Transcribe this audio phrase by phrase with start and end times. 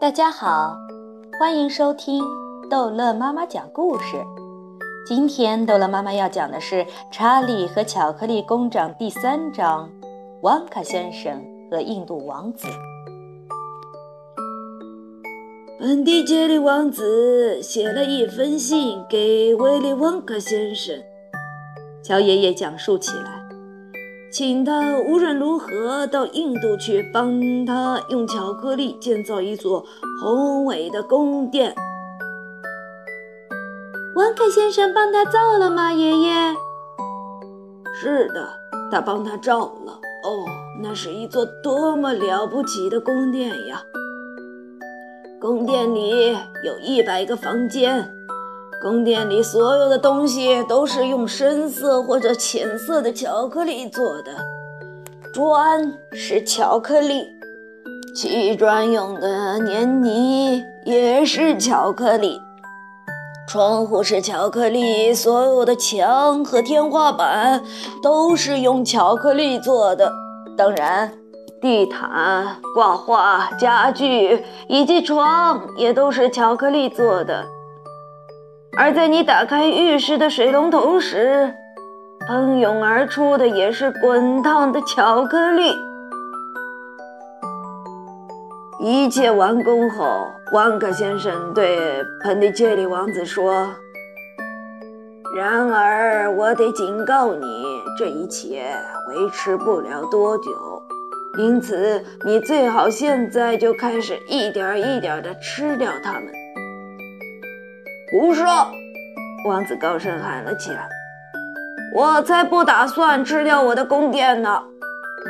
[0.00, 0.78] 大家好，
[1.40, 2.22] 欢迎收听
[2.70, 4.24] 逗乐妈妈讲故事。
[5.04, 9.90] 今天逗乐妈妈要讲的是《查理和巧克力工厂》第三章：
[10.42, 12.68] 旺卡先生和印度王子。
[15.80, 20.96] 本迪杰利王子写了一封信给威利旺卡先生，
[22.04, 23.37] 乔爷爷讲述起来。
[24.30, 29.84] 请他无论如何到印度去，帮他用巧克力建造一座
[30.22, 31.74] 宏伟的宫殿。
[34.14, 36.54] 文克先生帮他造了吗，爷爷？
[38.00, 38.48] 是的，
[38.90, 39.92] 他帮他造了。
[40.24, 40.44] 哦，
[40.82, 43.82] 那是一座多么了不起的宫殿呀！
[45.40, 48.10] 宫殿里有一百个房间。
[48.80, 54.30] 宫殿里所有的东西都是用深色或者浅色的巧克力做的，
[55.34, 57.26] 砖是巧克力，
[58.14, 62.40] 砌砖用的黏泥也是巧克力，
[63.48, 67.60] 窗户是巧克力，所有的墙和天花板
[68.00, 70.12] 都是用巧克力做的，
[70.56, 71.12] 当然，
[71.60, 77.44] 地毯、挂画、家具以及床也都是巧克力做的。
[78.76, 81.52] 而在你打开浴室的水龙头时，
[82.26, 85.74] 喷涌而出的也是滚烫的巧克力。
[88.80, 93.66] 一切完工后，旺克先生对彭迪杰里王子说
[95.34, 97.64] ：“然而，我得警告你，
[97.98, 98.62] 这一切
[99.08, 100.50] 维持不了多久，
[101.38, 106.28] 因此你最好现在就开始一点一点地吃掉它们。”
[108.10, 108.46] 胡说！
[109.46, 110.88] 王子高声喊了起来
[111.94, 114.62] ：“我才不打算吃掉我的宫殿呢，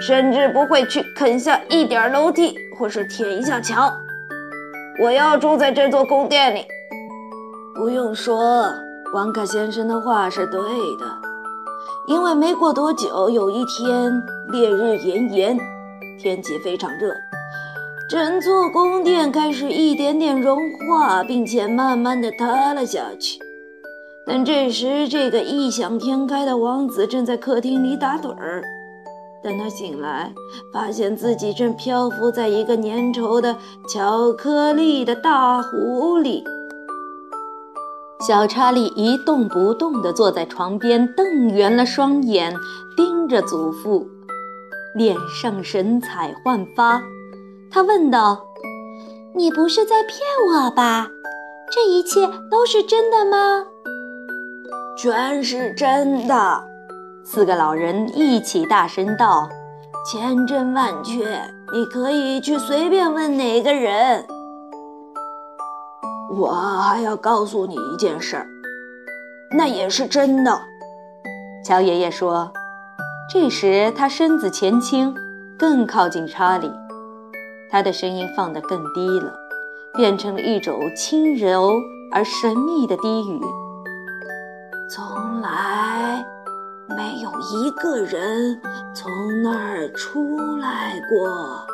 [0.00, 3.92] 甚至不会去啃下一点楼梯，或是舔一下墙。
[5.02, 6.64] 我要住在这座宫殿里。”
[7.74, 8.64] 不用说，
[9.12, 11.04] 王卡先生的话是对的，
[12.06, 14.12] 因为没过多久，有一天
[14.52, 15.58] 烈日炎炎，
[16.16, 17.12] 天气非常热。
[18.08, 23.38] 整座宫殿开始一点点融化，并且慢慢的塌了下去。
[24.26, 28.62] 但这时，这个异想天开的王子正在客厅里打盹儿。
[29.44, 30.32] 等他醒来，
[30.72, 33.54] 发现自己正漂浮在一个粘稠的
[33.86, 36.42] 巧克力的大湖里。
[38.26, 42.54] 小查理一动不动地坐在床边，瞪圆了双眼，
[42.96, 44.08] 盯着祖父，
[44.94, 47.02] 脸上神采焕发。
[47.70, 48.44] 他问道
[49.34, 50.18] ：“你不是在骗
[50.48, 51.08] 我吧？
[51.70, 53.64] 这一切都是真的吗
[54.98, 56.64] ？”“全是真的。”
[57.24, 59.48] 四个老人一起大声道
[60.10, 61.40] ，“千真万确，
[61.72, 64.24] 你可以去随便问哪个人。
[66.34, 68.46] ”“我还要告诉你一件事儿，
[69.56, 70.60] 那也是真的。”
[71.64, 72.50] 乔爷爷说。
[73.30, 75.14] 这时他身子前倾，
[75.58, 76.72] 更靠近查理。
[77.70, 79.34] 他的声音放得更低了，
[79.94, 81.72] 变成了一种轻柔
[82.12, 83.40] 而神秘的低语。
[84.90, 86.24] 从来
[86.88, 88.58] 没有一个人
[88.94, 89.12] 从
[89.42, 91.66] 那儿出来过。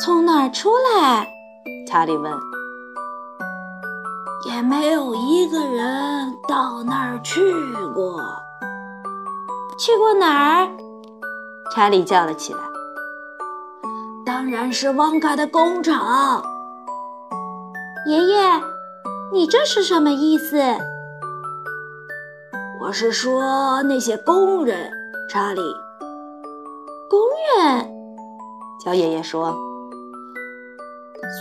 [0.00, 1.28] 从哪儿出来？
[1.86, 2.32] 查理问。
[4.46, 7.40] 也没有一个人到那儿去
[7.94, 8.20] 过。
[9.78, 10.68] 去过哪儿？
[11.74, 12.60] 查理叫了起来。
[14.24, 16.42] 当然是旺卡的工厂。
[18.06, 18.60] 爷爷，
[19.30, 20.58] 你这是什么意思？
[22.80, 24.90] 我是说那些工人，
[25.28, 25.60] 查理。
[27.10, 27.20] 工
[27.58, 27.86] 人，
[28.82, 29.54] 乔爷爷说，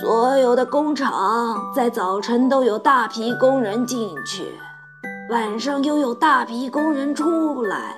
[0.01, 4.59] 所有的工厂在早晨都有大批工人进去，
[5.29, 7.95] 晚上又有大批工人出来。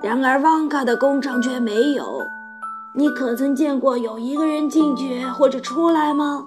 [0.00, 2.24] 然而旺卡的工厂却没有。
[2.96, 6.44] 你可曾见过有一个人进去或者出来吗？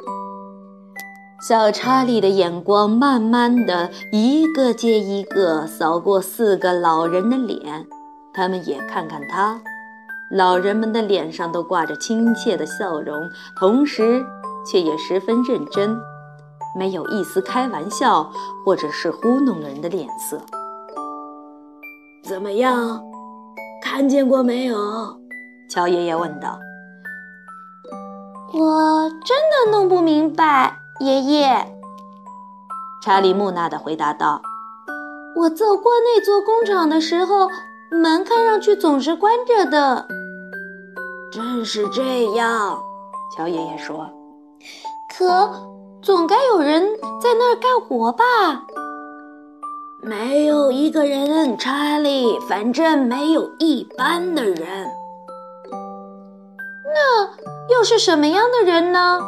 [1.47, 7.85] 小查理的眼光慢慢的一个接一个扫过四个老人的脸，
[8.33, 9.59] 他们也看看他。
[10.31, 13.21] 老人们的脸上都挂着亲切的笑容，
[13.57, 14.23] 同时
[14.65, 15.97] 却也十分认真，
[16.77, 18.29] 没有一丝开玩笑
[18.65, 20.41] 或者是糊弄人的脸色。
[22.23, 23.01] 怎么样，
[23.81, 25.22] 看见过没有？
[25.73, 26.59] 乔爷爷问道
[28.53, 31.65] ：“我真的弄不明白，爷爷。”
[33.03, 34.39] 查理木讷地回答道
[35.35, 37.49] ：“我走过那座工厂的时候，
[37.89, 40.05] 门看上去总是关着的。”
[41.33, 42.79] 正是这样，
[43.35, 44.07] 乔爷爷说
[45.17, 45.49] ：“可
[46.03, 46.87] 总该有人
[47.19, 48.23] 在那儿干活吧？”
[50.05, 54.87] 没有一个人，查理，反正没有一般的人。
[57.83, 59.19] 是什么样的人呢？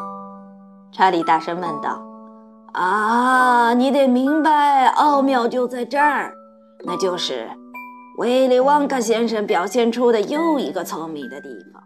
[0.91, 2.01] 查理大声问道。
[2.73, 6.33] “啊，你得明白，奥妙就在这儿，
[6.85, 7.49] 那就是
[8.17, 11.81] 威利旺卡先生表现出的又一个聪明的地方。”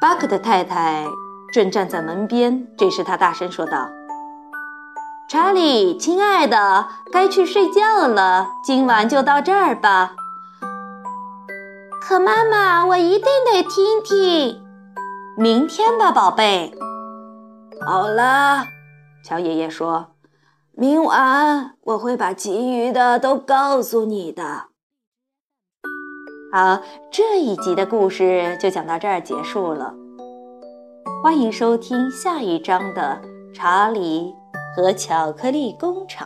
[0.00, 1.06] 巴克的太太
[1.52, 3.88] 正站在门边，这时他大声说道。
[5.28, 8.48] 查理，亲爱的，该去睡觉了。
[8.64, 10.12] 今晚就到这儿吧。
[12.00, 14.62] 可妈妈，我一定得听听。
[15.40, 16.70] 明天吧，宝贝。
[17.86, 18.62] 好了，
[19.24, 20.08] 乔爷爷说，
[20.72, 24.64] 明晚我会把其余的都告诉你的。
[26.52, 29.94] 好，这一集的故事就讲到这儿结束了。
[31.22, 33.18] 欢迎收听下一章的
[33.54, 34.34] 查理。
[34.76, 36.24] 和巧克力工厂。